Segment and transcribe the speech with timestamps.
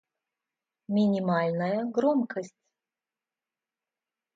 [0.87, 2.57] Минимальная громкость